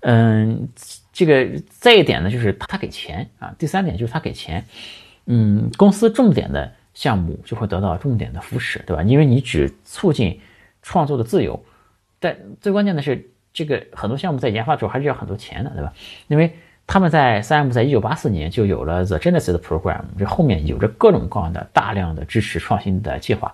[0.00, 0.68] 嗯，
[1.12, 3.54] 这个再一点呢，就是他给钱啊。
[3.56, 4.64] 第三点就是他给钱，
[5.26, 9.04] 嗯，公司重点的项目就会得到重点的扶持，对吧？
[9.04, 10.40] 因为你只促进
[10.82, 11.64] 创作的自由，
[12.18, 15.92] 但最关键的是，这个很多项目在研发的时候还是要很多钱的，对吧？
[16.26, 16.52] 因为
[16.88, 23.52] 他们在三 M 在一九八四年就有了 The Genesis Program，这后面有着各种各样的大量的支持创新的计划，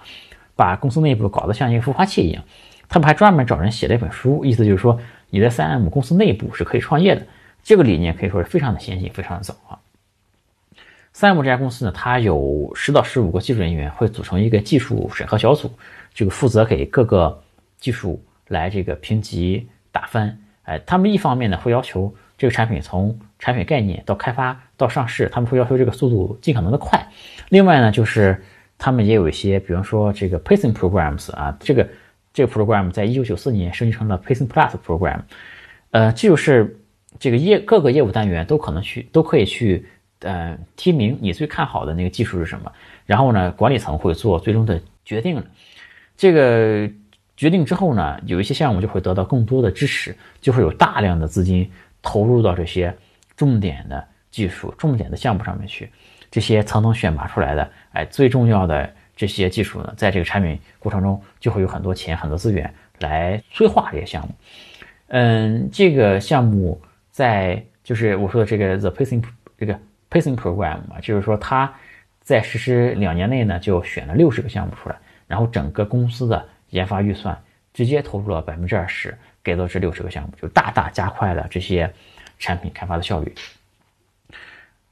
[0.54, 2.44] 把公司内部搞得像一个孵化器一样。
[2.90, 7.26] 他们还专门找人写了一本书，意思就是说你在三 M 公司内部是可以创业的。
[7.62, 9.78] 这个理念可以说是非常的先进，非常的早啊。
[11.14, 15.72] 三 M 这家公司呢，它有十到十五个技术人员，会组成一个技术审核小组，
[16.12, 17.42] 这个负责给各个
[17.78, 20.38] 技术来这个评级打分。
[20.64, 22.14] 哎，他们一方面呢会要求。
[22.38, 27.00] 这个产品从产品概念到开发到上市，他们会要求这个速度尽可能的快。
[27.50, 28.42] 另外呢，就是
[28.78, 31.88] 他们也有一些，比方说这个 pacing programs 啊，这个
[32.32, 35.20] 这个 program 在一九九四年升级成了 pacing plus program。
[35.90, 36.80] 呃，这就是
[37.18, 39.86] 这个业各个业务单元都可能去都可以去
[40.20, 42.72] 呃提名你最看好的那个技术是什么，
[43.06, 45.44] 然后呢，管理层会做最终的决定。
[46.16, 46.90] 这个
[47.36, 51.70] 决定之后呢，有一些项目就会得到更多的支持，就会有大量的资金。
[52.02, 52.94] 投入到这些
[53.36, 55.90] 重点的技术、重点的项目上面去，
[56.30, 64.34] 这些层层选拔出来的，哎，最重要的这些技术呢，在这个产品过程中就会有很多钱、很多资源来催化这些项目。
[65.08, 69.22] 嗯，这个项目在就是我说的这个 the pacing
[69.58, 69.78] 这个
[70.10, 71.72] pacing program 啊，就是说它
[72.22, 77.38] 在实施两年内呢，就选了六十个项目出来，然后整个公司的研发预算
[77.74, 79.16] 直接投入了百分之二十。
[79.42, 81.92] 给到这六十个项目，就大大加快了这些
[82.38, 83.34] 产品开发的效率。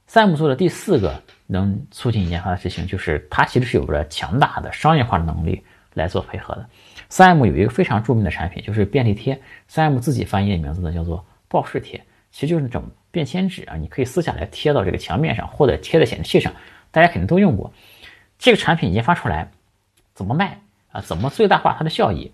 [0.07, 6.69] 三 M 做的第四个能促进研发的事情，就是它其实是有着强大的商业化的能力来做配合的。
[7.07, 9.41] 三 M 有一个非常著名的产品，就是便利贴。
[9.69, 16.51] 三 M 自己翻译的名字呢叫做报事贴，其实就是那种便签纸啊，你可以撕下来贴到这个墙面上，或者贴在显示器上，
[16.91, 17.71] 大家肯定都用过。
[18.37, 19.49] 这个产品研发出来
[20.13, 20.59] 怎么卖
[20.91, 20.99] 啊？
[20.99, 22.33] 怎么最大化它的效益？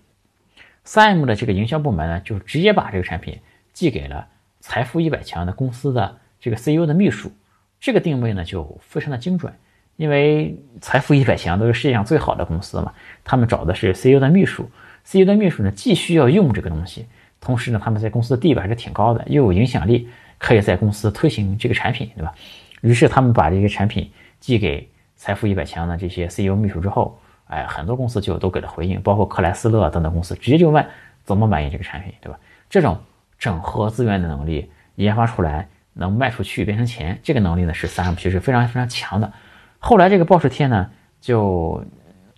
[0.88, 3.38] 三 M 的这个营销部门呢，就直接把这个产品
[3.74, 4.26] 寄给了
[4.60, 7.30] 财富一百强的公司的这个 CEO 的秘书。
[7.78, 9.52] 这个定位呢就非常的精准，
[9.96, 14.70] 因为财富一百强都是世界上最好的公司嘛，他们找的是 CEO 的秘书
[15.04, 17.04] ，CEO 的秘书呢既需要用这个东西，
[17.38, 22.34] 同时呢他们在公司的地位还是挺高的，又有影响力，可以在公司推行这个产品，对吧？
[22.80, 30.86] 于是他们把这个产品寄给财富一百强的这些 CEO 秘书之后，哎，很多公司就都给了回应，包括克莱斯勒等等公司直接就问
[31.24, 32.38] 怎么买你这个产品，对吧？
[32.70, 32.98] 这种
[33.38, 35.68] 整合资源的能力，研发出来。
[36.00, 39.32] 能卖出去变成钱，这个能力呢是三 M 其实非常非常强的。
[39.80, 40.88] 后来这个报时贴呢
[41.20, 41.84] 就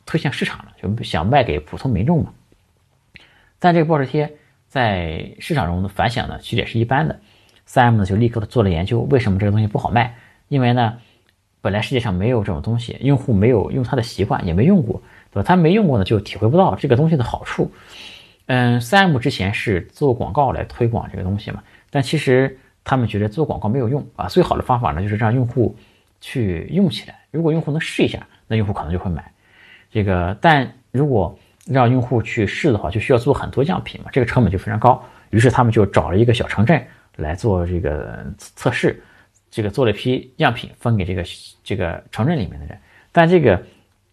[0.07, 2.33] 推向市场了，就想卖给普通民众嘛。
[3.59, 4.33] 但这个报时贴
[4.67, 7.21] 在市场中的反响呢其实也是一般的。
[7.67, 10.15] 三 M 呢就立刻做了研究，为什么这个东西不好卖？
[10.49, 10.97] 因为呢
[11.61, 15.47] 本来世界上没有这种东西，用户没有用它的习惯，也没用过，对吧？
[15.47, 17.71] 他没用过呢就体会不到这个东西的好处。
[18.47, 22.59] 嗯，三 M 之前是做广告来推广这个东西嘛，但其实。
[22.83, 25.77] 他们觉得做广告没有用啊，最好的方法呢就是让用户
[26.19, 27.15] 去用起来。
[27.31, 29.31] 如果用户能试一下，那用户可能就会买。
[29.93, 35.01] 这个，但如果让用户去试的话，就需要做很多样品嘛，这个成本就非常高。
[35.29, 36.83] 于是他们就找了一个小城镇
[37.17, 39.01] 来做这个测试，
[39.51, 41.25] 这个做了一批样品分给这个
[41.65, 42.79] 这个城镇里面的人。
[43.13, 43.61] 但这个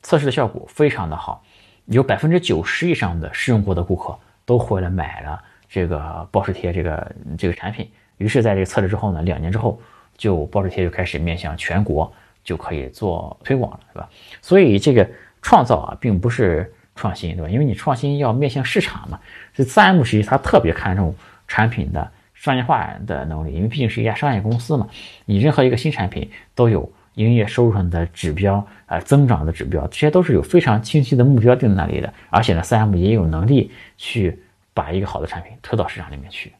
[0.01, 1.43] 测试的效果非常的好，
[1.85, 7.89] 有百分之九十以上的试用过的顾客都回来买了这个报时贴这个这个产品。
[8.17, 9.79] 于是，在这个测试之后呢，两年之后，
[10.17, 12.11] 就报纸贴就开始面向全国，
[12.43, 14.09] 就可以做推广了，是吧？
[14.41, 15.07] 所以这个
[15.43, 17.49] 创造啊，并不是创新，对吧？
[17.49, 19.19] 因为你创新要面向市场嘛。
[19.53, 21.15] 这三 M 实际它特别看重
[21.47, 24.87] 产品的商业化的能力，因为毕竟是一家商业公司嘛。
[25.25, 32.13] 你任何一个新产品都有营业收入上的指标啊，增长的指标，这些都是有非常清晰的目标定在那里的。
[32.29, 34.39] 而且呢，三 M 也有能力去
[34.73, 36.53] 把一个好的产品推到市场里面去。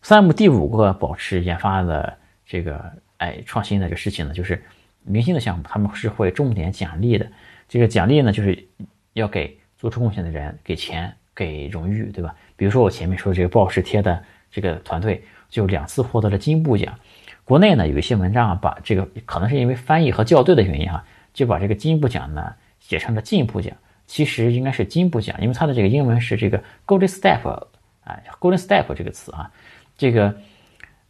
[0.00, 2.16] 三 M 第五个保持研发的
[2.46, 2.82] 这个
[3.18, 4.60] 哎创新的这个事情呢，就是
[5.04, 7.26] 明星的项目，他们是会重点奖励的。
[7.68, 8.66] 这个奖励呢，就是
[9.12, 12.34] 要给做出贡献的人给钱、给荣誉，对吧？
[12.62, 16.96] 比如说我前面说这个报时贴的这个团队，就两次获得了金布奖。
[17.42, 27.66] 国内呢有一些文章啊，把这个可能是因为翻译和校对的原因啊，就把这个金布奖呢写成了进步奖，其实应该是金布奖，因为它的这个英文是这个 Golden Step，
[28.04, 29.50] 哎，Golden Step 这个词啊。
[29.98, 30.36] 这个，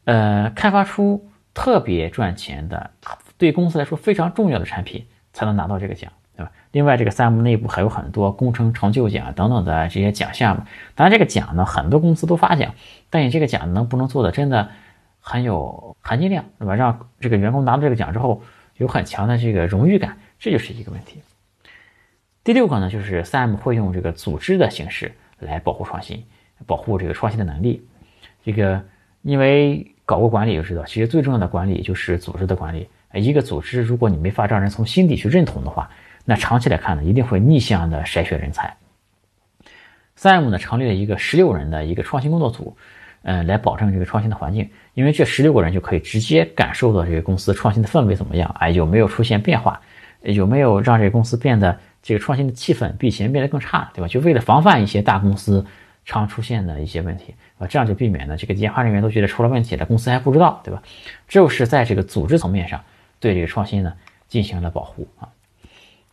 [0.05, 2.93] 呃，开发出特别赚钱的，
[3.37, 6.11] 对公司来说非常重要的产品，才能拿到这个奖，
[6.73, 10.67] 另外，这个三 M 内部还有很多工程成就奖等等的这些奖项嘛。
[10.95, 12.75] 当然，这个奖呢，很多公司都发奖，
[13.11, 14.71] 但你这个奖能不能做的真的
[15.21, 16.75] 很有含金量，对吧？
[16.75, 18.43] 让这个员工拿到这个奖之后
[18.79, 21.21] 有很强的这个荣誉感，这就是一个问题。
[22.43, 26.25] 第六个呢，就是三 M 会用这个组织的形式来保护创新，
[26.67, 27.87] 保护这个创新的能力。
[28.45, 28.83] 这个，
[29.21, 32.89] 因为搞过管理就知道，其实最重要的管理就是组织的管理。
[33.15, 35.91] 一个组织，如果你没法让人从心底去认同的话，
[36.25, 38.77] 那长期来看呢，一定会逆向的筛选人才。
[40.17, 42.77] 三 M 呢成立了一个十六人的一个创新工作组，
[43.23, 44.71] 嗯，来保证这个创新的环境。
[44.95, 49.81] 因为这十六个人就可以直接感受到这个公司创新的氛围怎么样，哎，有没有出现变化，
[50.23, 54.09] 有没有让这个公司变得这个创新的气氛比以前变得更差，对吧？
[54.09, 55.65] 就为了防范一些大公司。
[56.05, 60.83] 常出现的一些问题啊，这样就避免了这个研发人员都觉得出了问题了，公司还不知道，对吧？
[61.29, 62.83] 只有是在这个组织层面上
[63.21, 63.93] 对这个创新呢
[64.27, 65.29] 进行了保护啊。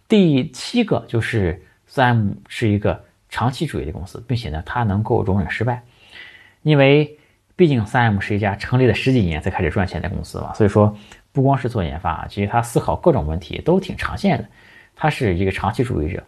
[0.09, 5.83] 第七个就是三 M 是一个长期主义的公司，并且呢它能够容忍失败，
[6.63, 7.17] 因为
[7.55, 10.97] 毕竟三 M 是一家成立了十几年才开始赚钱的公司嘛，所以说
[11.31, 14.45] 不光是做研发，其实它思考各种问题都挺长线的，
[14.95, 16.23] 它是一个长期主义者。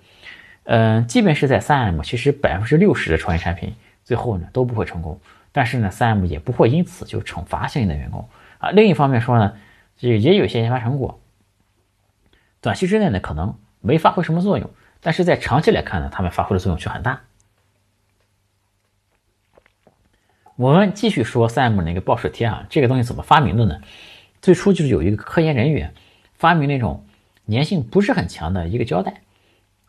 [0.66, 5.20] 嗯，即便是在三 M，其实百分之六十的创业产品最后呢都不会成功，
[5.52, 8.70] 但是呢，三 M 也不会因此就惩罚相应的员工啊。
[8.70, 9.58] 另一方面说呢，
[10.00, 11.20] 也也有些研发成果，
[12.62, 14.70] 短期之内呢可能没发挥什么作用，
[15.02, 17.22] 但是在长期来看呢，他们发挥的作用却很大。
[20.56, 23.82] 我们继续说三 M 那个报时贴啊，这个东西怎么发明的呢？
[24.42, 25.94] 最初就是有一个科研人员
[26.36, 27.06] 发明那种
[27.48, 29.22] 粘性不是很强的一个胶带。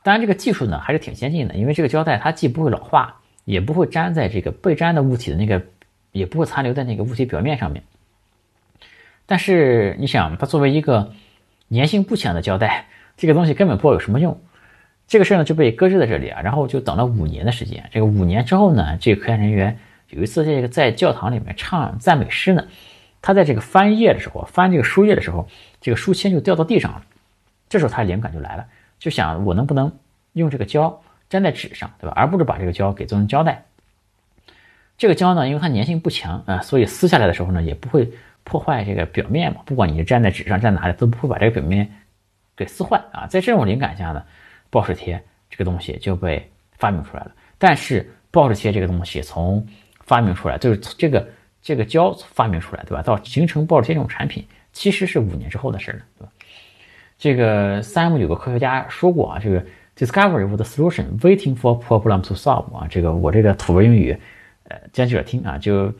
[0.02, 5.62] 当然，这个技术呢还是挺先进的，因为这个胶带它既不会老化，也不会粘在这个被粘的物体的那个，
[6.10, 7.84] 也不会残留在那个物体表面上面。
[9.26, 11.12] 但是你想，它作为一个
[11.70, 12.88] 粘性不强的胶带，
[13.22, 14.36] 这个东西根本不知道有什么用。
[15.06, 17.88] 这个事儿呢就被搁置在这里啊，然后就等了五年的时间。
[17.92, 22.66] 这个五年之后呢，这个科研人员有一次这个在教堂里面唱赞美诗呢，
[23.20, 25.48] 他在这个翻页的时候，翻这个书页的时候，
[25.80, 27.02] 这个书签就掉到地上了。
[27.68, 28.66] 这时候他灵感就来了，
[28.98, 29.92] 就想我能不能
[30.32, 32.12] 用这个胶粘在纸上，对吧？
[32.16, 33.62] 而不是把这个胶给做成胶带。
[34.98, 38.10] 这个胶呢，因为它粘性不强啊，所以撕下来的时候呢，也不会
[38.42, 39.60] 破坏这个表面嘛。
[39.64, 41.88] 不管你是粘在纸上、粘哪里，都不会把这个表面
[42.56, 43.26] 给撕坏啊。
[43.26, 44.22] 在这种灵感下呢，
[44.70, 47.32] 报纸贴这个东西就被发明出来了。
[47.58, 49.66] 但是报纸贴这个东西从
[50.00, 51.28] 发明出来，就是这个
[51.60, 53.02] 这个胶发明出来，对吧？
[53.02, 56.32] 到形成报纸贴这种产品，其实是五年之后的事儿了，对吧？
[57.18, 59.64] 这个三 M 有个科学家说过啊，这个
[59.96, 62.86] discovery was the solution waiting for problem to solve 啊。
[62.90, 64.18] 这个我这个土味英语。
[64.90, 65.90] 讲记者听啊，就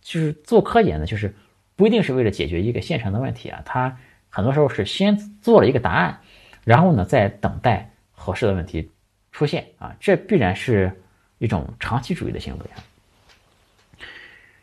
[0.00, 1.34] 就是做科研呢，就是
[1.76, 3.94] 不一定是为了解决一个现成的问题啊，他
[4.34, 6.18] 很多时候是先做了一个答案，
[6.64, 8.90] 然后呢再等待合适的问题
[9.30, 10.90] 出现啊，这必然是
[11.36, 12.64] 一种长期主义的行为。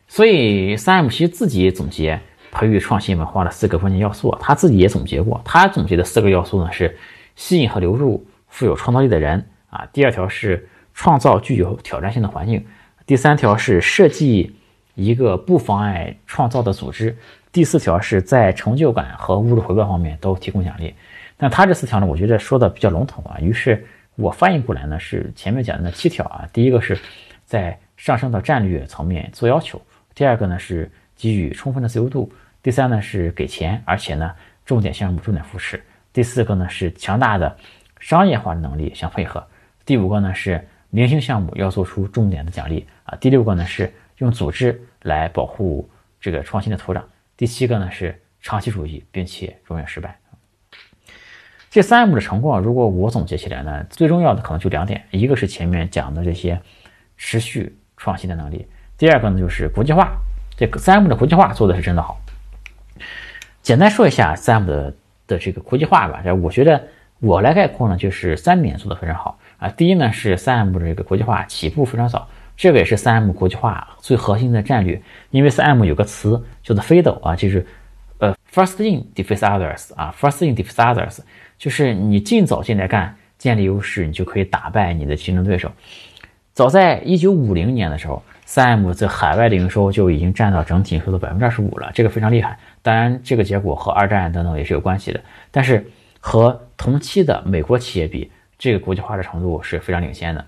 [0.08, 6.98] 所以三 M 其实自己总结培育创新文化的四个关键要素，他自己也总结过，他总结的四个要素呢是
[7.36, 12.66] 吸引和流入富有创造力的人啊，第二条是创造具有挑战性的环境。
[13.06, 14.56] 第三条是设计
[14.96, 17.16] 一个不妨碍创造的组织，
[17.52, 20.94] 第四条是在成就感和物质回报方面都提供奖励。
[21.36, 23.84] 但他这四条呢，我觉得说的比较笼统啊，于是
[24.16, 26.48] 我翻译过来呢是前面讲的那七条啊。
[26.52, 26.98] 第一个是
[27.44, 29.80] 在上升到战略层面做要求，
[30.14, 32.32] 第二个呢是给予充分的自由度，
[32.62, 34.34] 第三呢是给钱，而且呢
[34.64, 35.82] 重点项目重点扶持，
[36.12, 37.56] 第四个呢是强大的
[37.98, 39.44] 商业化能力相配合，
[39.84, 40.64] 第五个呢是。
[40.92, 43.16] 明星项目要做出重点的奖励啊。
[43.20, 45.88] 第六个呢是用组织来保护
[46.20, 47.00] 这个创新的土壤。
[47.40, 50.18] 第七个呢是长期主义，并且永远失败。
[51.70, 56.60] 这三 M 的成功啊，如果我总结起来呢，最重要的可能就两点：一个是前面讲的这些
[57.16, 58.66] 持续创新的能力；
[58.98, 60.18] 第二个呢就是国际化。
[60.54, 62.20] 这个三 M 的国际化做的是真的好。
[63.62, 64.94] 简单说一下三 M 的
[65.26, 66.20] 的这个国际化吧。
[66.22, 66.88] 这我觉得
[67.20, 69.38] 我来概括呢，就是三点做的非常好。
[69.56, 72.28] 啊，第一呢是三 M 的这个国际化起步非常早，
[72.60, 75.00] 这个也是三 M 国际化最核心的战略。
[75.30, 77.66] 因为三 M 有个词叫做飞斗啊，就是
[78.18, 81.20] 呃 first in defeat others 啊，first in defeat others，
[81.56, 85.72] 就是你尽早进来干，建立优势，你就可以打败你的竞争对手。
[86.52, 92.58] 早在一九五零年的时候，三 M 在海外的营收就已经占到整体营收的百分之二十五了，这个非常厉害。
[92.82, 95.20] 当然，这个结果和二战等等也是有关系的，
[95.50, 98.30] 但是和同期的美国企业比。
[98.62, 100.44] 这个国际化的程度是非常领先的，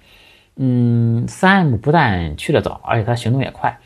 [0.57, 3.79] 嗯，三 M 不但去得早，而且它行动也快。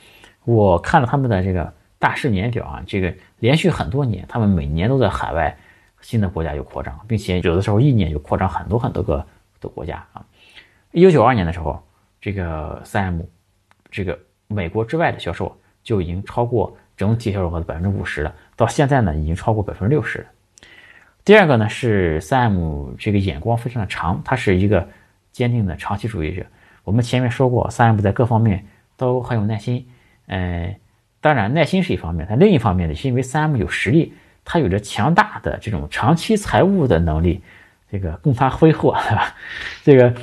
[0.44, 5.56] 我看了他们的这个大事年表啊，这个连续很多年，他们每年都在海外
[6.00, 9.24] 新的国家有扩张，并且有的时候一年就扩张很多很多个
[9.60, 10.24] 的国家啊。
[10.92, 11.80] 一九九二年的时候，
[12.20, 13.22] 这个三 M
[13.90, 20.26] 这个美国之外的销售就已经超过整体销售额的百分之五十了，到现在呢，已经超过百分之六十了。
[21.24, 24.88] 第二个呢是三 M 这个眼光非常的长，他是一个
[25.32, 26.44] 坚定的长期主义者。
[26.86, 28.64] 我们前面说过，三 M 在各方面
[28.96, 29.84] 都很有耐心。
[30.28, 30.76] 呃，
[31.20, 34.12] 当然耐心是一方面，但另一方面呢，是因为三 M 有实力，
[34.44, 37.42] 它有着强大的这种长期财务的能力，
[37.90, 39.34] 这个供他挥霍， 对吧？
[39.82, 40.14] 这个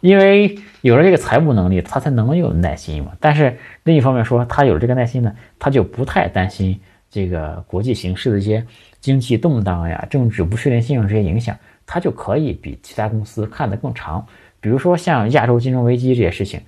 [0.00, 3.12] 因为有了这个财务能力，他才能有耐心嘛。
[3.18, 6.78] 但是另一方面说，他有了这个耐心呢，他就不太担心
[7.10, 8.66] 这个国际形势的一些。
[9.00, 11.56] 经济动荡呀，政治不确定性这些影响，
[11.86, 14.26] 它就可以比其他公司看得更长。
[14.60, 16.60] 比如说像亚洲金融危机这些事情，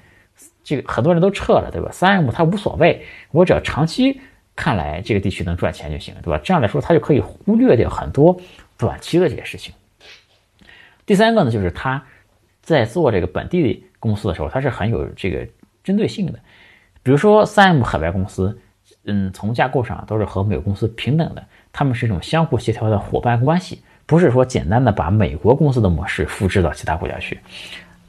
[0.64, 1.90] 这个很多人都撤了，对吧？
[1.92, 4.20] 三 M 它无所谓，我只要长期
[4.56, 6.40] 看来这个地区能赚钱就行，对吧？
[6.42, 8.40] 这样来说，它就可以忽略掉很多
[8.76, 9.74] 短期的这些事情。
[11.04, 12.02] 第三个呢，就是他
[12.62, 15.46] 在做这个本地公司的时候，它是很有这个
[15.82, 16.38] 针对性的。
[17.02, 18.56] 比如说三 M 海外公司，
[19.04, 21.44] 嗯，从架构上都是和美国公司平等的。
[21.72, 27.40] 他们是一种相互协调的伙伴关系，不是说简单的把美国公司的模式复制到其他国家去。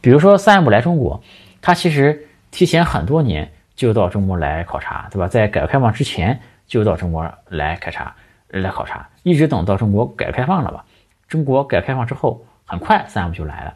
[0.01, 1.23] 比如说三 M 来中国，
[1.61, 5.29] 它其实提前很多年就到中国来考察，对吧？
[5.29, 6.37] 在改革开放之前
[6.67, 8.13] 就到中国来考察，
[8.49, 10.83] 来考察，一直等到中国改革开放了吧？
[11.29, 13.73] 中国改革开放之后，很快三 M 就来了，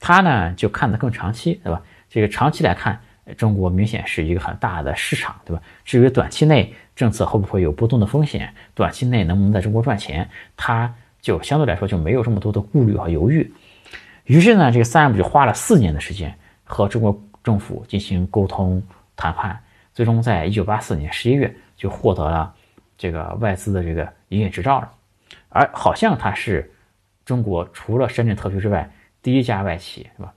[0.00, 1.82] 它呢就看得更长期，对吧？
[2.08, 2.98] 这个长期来看。
[3.36, 5.60] 中国明显是一个很大的市场，对吧？
[5.84, 10.94] 至于短期内政策会不会有波动的风险，短期内能不能在中国赚钱，它
[11.26, 13.52] 就相对来说就没有这么多的顾虑和犹豫。
[14.26, 18.80] 于是呢，这个三 M 就花了四年的时间和中国政府进行沟通
[19.16, 19.60] 谈判，
[19.92, 22.54] 最终在一九八四年十一月就获得了
[22.96, 24.88] 这个外资的这个营业执照了。
[25.48, 26.72] 而好像它是
[27.24, 28.88] 中国除了深圳特区之外
[29.20, 30.32] 第一家外企，是吧？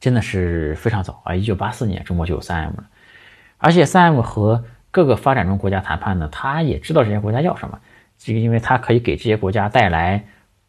[0.00, 1.34] 真的是非常早啊！
[1.34, 2.88] 一九八四年，中国就有三 M 了。
[3.58, 7.78] 而且 3M 和各个发展中国家谈判呢，他也知道这些国家要什么，
[8.18, 10.22] 这个因为它可以给这些国家带来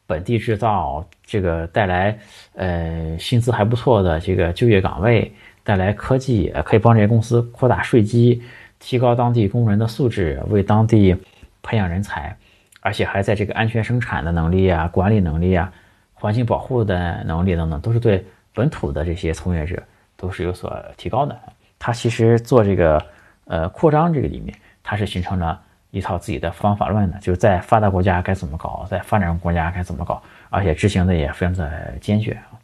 [0.05, 2.17] 本地制造，这个带来
[2.53, 5.31] 呃薪资还不错的这个就业岗位，
[5.63, 8.41] 带来科技，可以帮这些公司扩大税基，
[8.79, 11.15] 提高当地工人的素质，为当地
[11.61, 12.35] 培养人才，
[12.81, 15.71] 而且还在这个安全生产的能力啊、管理能力啊、
[16.13, 19.81] 环境保护的能力等等，都是对本土的这些从业者
[20.17, 21.37] 都是有所提高的。
[21.77, 23.05] 他其实做这个
[23.45, 25.61] 呃扩张这个里面，他是形成了
[25.91, 32.57] 一套自己的方法论的，就是在发达国家该怎么搞，在发展中国家该怎么搞，而且执行的也非常的坚决啊。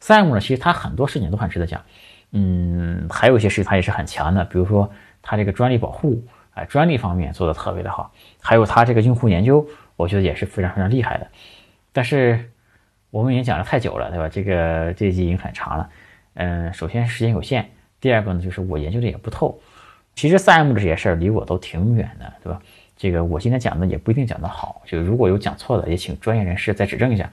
[0.00, 1.82] 三 M 呢，其实它很多事情都很值得讲，
[2.30, 4.88] 嗯，还有一些事情它也是很强的，比如说
[5.20, 6.22] 它这个专利保护
[6.54, 9.66] 啊，专利方面做的特别的好，还有它这个用户研究，
[9.96, 11.26] 我觉得也是非常非常厉害的。
[11.92, 12.48] 但是
[13.10, 14.28] 我们已经讲了太久了，对吧？
[14.28, 15.90] 这个这一集已经很长了，
[16.34, 17.68] 嗯，首先时间有限。
[18.00, 19.60] 第二个呢，就是我研究的也不透，
[20.18, 22.60] 其实 3M 这些事儿离我都挺远的，对吧？
[22.96, 27.30] 这个我今天讲的也不一定讲得好，就如果有讲错的，也请专业人士再指正一下。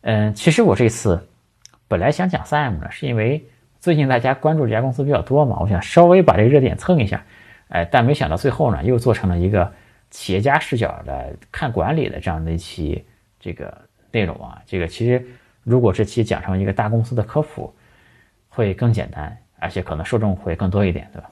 [0.00, 1.28] 嗯，其实我这次
[1.86, 3.44] 本来想讲 3M 的，是因为
[3.80, 7.22] 最近大家关注这家公司比较多嘛，我想稍微把这个热点蹭一下，
[7.68, 9.70] 哎，但没想到最后呢，又做成了一个
[10.08, 13.04] 企业家视角的看管理的这样的一期
[13.38, 13.76] 这个
[14.10, 14.62] 内容啊。
[14.64, 15.22] 这个其实
[15.64, 17.70] 如果这期讲成一个大公司的科普，
[18.48, 19.36] 会更简单。
[19.58, 21.30] 而且可能受众会更多一点，对吧？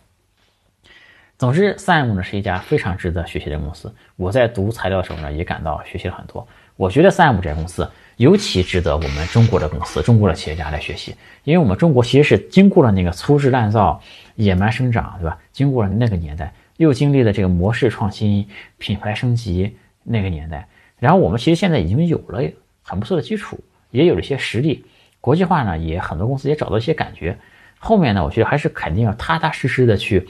[1.36, 3.92] 总之，3M 呢是一家非常值得学习的公司。
[4.16, 6.46] 我在读材料的时候呢，也感到学习了很多。
[6.76, 14.00] 我觉得 3M 这家公司尤其值得我们中国的公司、中国的企业家来学习，因为我们中国其实是经过了那个粗制滥造、
[14.36, 15.36] 野蛮生长，对吧？
[15.52, 20.68] 经过了那个年代，又经历了这个模式创新、品牌升级那个年代，
[20.98, 22.40] 然后我们其实现在已经有了
[22.82, 23.58] 很不错的基础，
[23.90, 24.84] 也有了一些实力，
[25.20, 27.36] 国际化呢也很多公司也找到一些感觉。
[27.78, 30.28] 后面呢，我觉得还是肯定要踏踏实实的去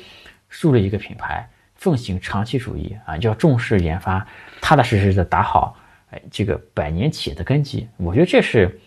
[0.55, 4.25] 树立一个品牌，奉行长期主义啊，要重视研发，
[4.61, 5.77] 踏踏实实的打好
[6.11, 7.89] 哎这个百年企业的根基。
[7.97, 8.81] 我觉得这是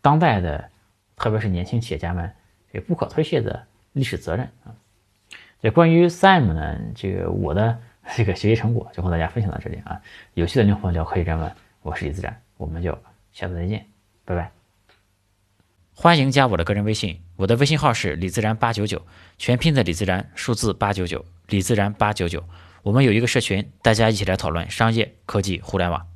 [0.00, 0.68] 当代的，
[1.14, 2.28] 特别是年轻企业家们
[2.72, 4.74] 也不可推卸的历史责任啊。
[5.62, 7.78] 这关于 Sam 呢，这个我的
[8.16, 10.02] 这个学习成果就和大家分享到这里啊。
[10.34, 11.52] 有趣的灵魂聊科技人文，
[11.82, 12.98] 我是李自然，我们就
[13.32, 13.86] 下次再见，
[14.24, 14.50] 拜拜。
[15.94, 19.04] 欢迎加我的个人微信，我的微信号是李自然八九九，
[19.36, 22.44] 全拼的李自然，数字八九九，李自然八九九。
[22.84, 26.11] 我们有一个社群，大家一起来讨论商业、科技、互联网。